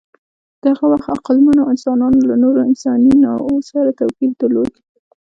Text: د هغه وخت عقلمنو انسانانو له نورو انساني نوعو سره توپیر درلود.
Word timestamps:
د 0.61 0.63
هغه 0.77 0.85
وخت 0.93 1.07
عقلمنو 1.15 1.69
انسانانو 1.73 2.19
له 2.29 2.35
نورو 2.43 2.61
انساني 2.69 3.11
نوعو 3.25 3.55
سره 3.71 3.89
توپیر 3.99 4.31
درلود. 4.41 4.73